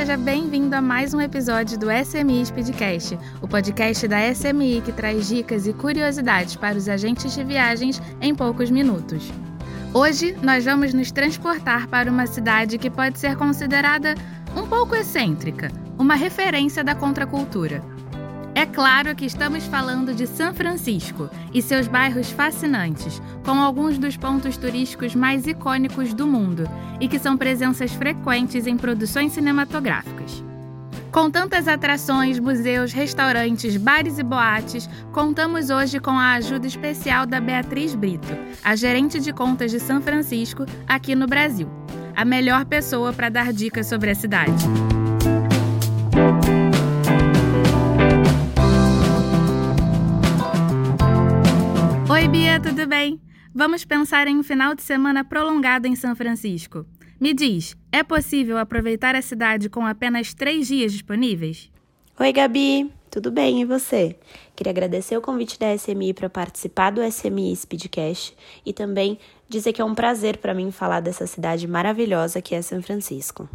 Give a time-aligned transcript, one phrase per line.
[0.00, 5.28] seja bem-vindo a mais um episódio do SMI Speedcast, o podcast da SMI que traz
[5.28, 9.30] dicas e curiosidades para os agentes de viagens em poucos minutos.
[9.92, 14.14] Hoje nós vamos nos transportar para uma cidade que pode ser considerada
[14.56, 17.82] um pouco excêntrica, uma referência da contracultura.
[18.54, 24.16] É claro que estamos falando de São Francisco e seus bairros fascinantes, com alguns dos
[24.16, 26.68] pontos turísticos mais icônicos do mundo
[27.00, 30.42] e que são presenças frequentes em produções cinematográficas.
[31.12, 37.40] Com tantas atrações, museus, restaurantes, bares e boates, contamos hoje com a ajuda especial da
[37.40, 38.28] Beatriz Brito,
[38.62, 41.68] a gerente de contas de São Francisco aqui no Brasil.
[42.14, 44.99] A melhor pessoa para dar dicas sobre a cidade.
[52.50, 53.20] Bia, tudo bem?
[53.54, 56.84] Vamos pensar em um final de semana prolongado em São Francisco.
[57.20, 61.70] Me diz, é possível aproveitar a cidade com apenas três dias disponíveis?
[62.18, 64.18] Oi, Gabi, tudo bem e você?
[64.56, 69.16] Queria agradecer o convite da SMI para participar do SMI Speedcast e também
[69.48, 73.48] dizer que é um prazer para mim falar dessa cidade maravilhosa que é São Francisco.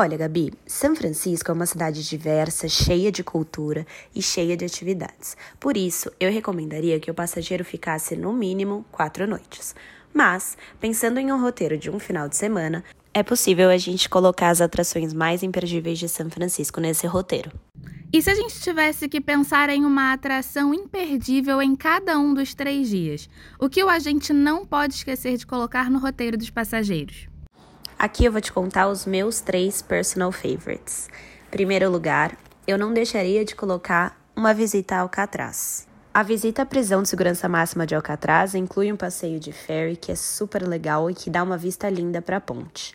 [0.00, 5.36] Olha, Gabi, São Francisco é uma cidade diversa, cheia de cultura e cheia de atividades.
[5.58, 9.74] Por isso, eu recomendaria que o passageiro ficasse no mínimo quatro noites.
[10.14, 14.50] Mas, pensando em um roteiro de um final de semana, é possível a gente colocar
[14.50, 17.50] as atrações mais imperdíveis de São Francisco nesse roteiro.
[18.12, 22.54] E se a gente tivesse que pensar em uma atração imperdível em cada um dos
[22.54, 27.27] três dias, o que o agente não pode esquecer de colocar no roteiro dos passageiros?
[27.98, 31.08] Aqui eu vou te contar os meus três personal favorites.
[31.50, 35.84] Primeiro lugar, eu não deixaria de colocar uma visita a Alcatraz.
[36.14, 40.12] A visita à prisão de segurança máxima de Alcatraz inclui um passeio de ferry que
[40.12, 42.94] é super legal e que dá uma vista linda para a ponte.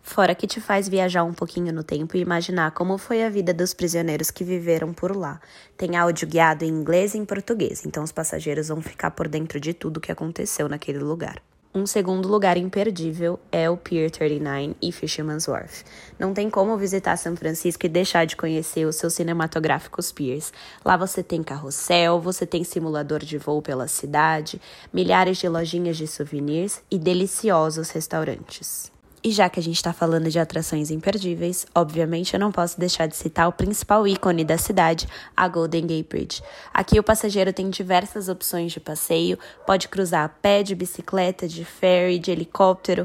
[0.00, 3.52] Fora que te faz viajar um pouquinho no tempo e imaginar como foi a vida
[3.52, 5.40] dos prisioneiros que viveram por lá.
[5.76, 9.58] Tem áudio guiado em inglês e em português, então os passageiros vão ficar por dentro
[9.58, 11.42] de tudo o que aconteceu naquele lugar.
[11.76, 15.84] Um segundo lugar imperdível é o Pier 39 e Fisherman's Wharf.
[16.18, 20.54] Não tem como visitar São Francisco e deixar de conhecer os seus cinematográficos piers.
[20.82, 24.58] Lá você tem carrossel, você tem simulador de voo pela cidade,
[24.90, 28.95] milhares de lojinhas de souvenirs e deliciosos restaurantes.
[29.26, 33.08] E já que a gente está falando de atrações imperdíveis, obviamente eu não posso deixar
[33.08, 36.40] de citar o principal ícone da cidade, a Golden Gate Bridge.
[36.72, 39.36] Aqui o passageiro tem diversas opções de passeio,
[39.66, 43.04] pode cruzar a pé, de bicicleta, de ferry, de helicóptero.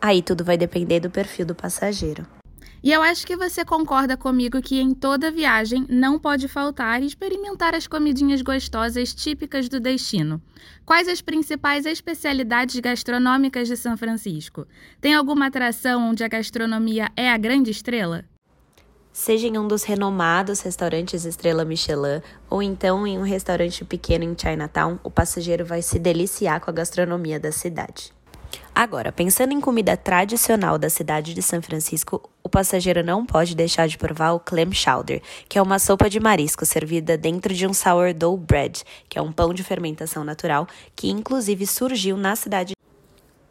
[0.00, 2.26] Aí tudo vai depender do perfil do passageiro.
[2.84, 7.74] E eu acho que você concorda comigo que em toda viagem não pode faltar experimentar
[7.74, 10.38] as comidinhas gostosas típicas do destino.
[10.84, 14.66] Quais as principais especialidades gastronômicas de São Francisco?
[15.00, 18.26] Tem alguma atração onde a gastronomia é a grande estrela?
[19.10, 22.20] Seja em um dos renomados restaurantes Estrela Michelin
[22.50, 26.74] ou então em um restaurante pequeno em Chinatown, o passageiro vai se deliciar com a
[26.74, 28.12] gastronomia da cidade.
[28.74, 33.86] Agora, pensando em comida tradicional da cidade de São Francisco, o passageiro não pode deixar
[33.86, 37.72] de provar o clam chowder, que é uma sopa de marisco servida dentro de um
[37.72, 42.74] sourdough bread, que é um pão de fermentação natural que inclusive surgiu na cidade.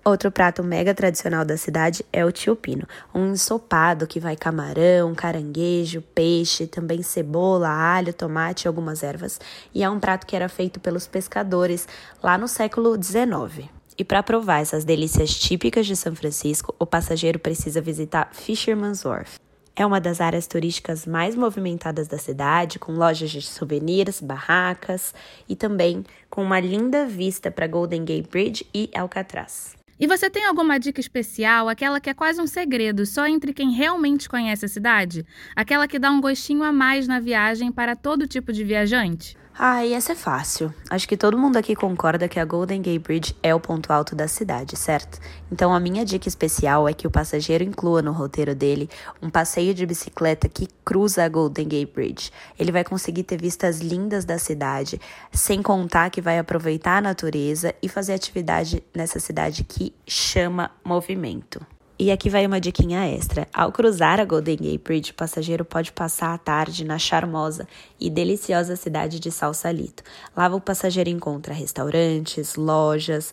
[0.04, 2.86] Outro prato mega tradicional da cidade é o tio pino,
[3.16, 9.40] um ensopado que vai camarão, caranguejo, peixe, também cebola, alho, tomate e algumas ervas,
[9.74, 11.88] e é um prato que era feito pelos pescadores
[12.22, 13.70] lá no século XIX.
[13.98, 19.38] E para provar essas delícias típicas de São Francisco, o passageiro precisa visitar Fisherman's Wharf.
[19.76, 25.14] É uma das áreas turísticas mais movimentadas da cidade, com lojas de souvenirs, barracas
[25.50, 29.76] e também com uma linda vista para Golden Gate Bridge e Alcatraz.
[30.00, 33.72] E você tem alguma dica especial, aquela que é quase um segredo, só entre quem
[33.72, 35.26] realmente conhece a cidade?
[35.56, 39.38] Aquela que dá um gostinho a mais na viagem para todo tipo de viajante?
[39.56, 40.74] Ah, e essa é fácil.
[40.90, 44.16] Acho que todo mundo aqui concorda que a Golden Gate Bridge é o ponto alto
[44.16, 45.20] da cidade, certo?
[45.52, 48.90] Então a minha dica especial é que o passageiro inclua no roteiro dele
[49.22, 52.32] um passeio de bicicleta que cruza a Golden Gate Bridge.
[52.58, 55.00] Ele vai conseguir ter vistas lindas da cidade,
[55.32, 61.64] sem contar que vai aproveitar a natureza e fazer atividade nessa cidade que chama movimento.
[62.04, 63.48] E aqui vai uma diquinha extra.
[63.54, 67.66] Ao cruzar a Golden Gate Bridge, o passageiro pode passar a tarde na charmosa
[67.98, 70.04] e deliciosa cidade de Salsalito.
[70.36, 73.32] Lá o passageiro encontra restaurantes, lojas.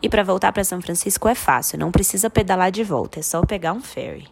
[0.00, 3.42] E para voltar para São Francisco é fácil, não precisa pedalar de volta, é só
[3.44, 4.26] pegar um ferry.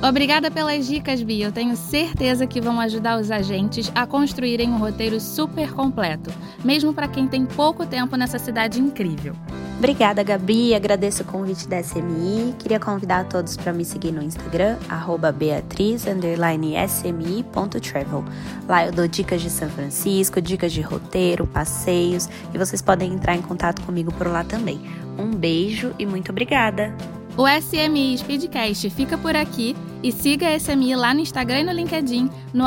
[0.00, 1.46] Obrigada pelas dicas, Bia.
[1.46, 6.30] Eu tenho certeza que vão ajudar os agentes a construírem um roteiro super completo,
[6.64, 9.34] mesmo para quem tem pouco tempo nessa cidade incrível.
[9.78, 10.74] Obrigada, Gabi.
[10.74, 12.54] Agradeço o convite da SMI.
[12.58, 14.78] Queria convidar todos para me seguir no Instagram,
[15.38, 18.24] beatriz_smi.travel.
[18.66, 23.36] Lá eu dou dicas de São Francisco, dicas de roteiro, passeios e vocês podem entrar
[23.36, 24.80] em contato comigo por lá também.
[25.18, 26.94] Um beijo e muito obrigada!
[27.36, 29.76] O SMI Speedcast fica por aqui
[30.06, 32.64] e siga a SMI lá no Instagram e no LinkedIn no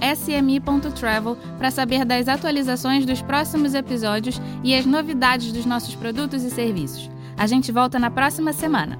[0.00, 6.50] smi.travel para saber das atualizações dos próximos episódios e as novidades dos nossos produtos e
[6.50, 7.10] serviços.
[7.36, 8.98] A gente volta na próxima semana.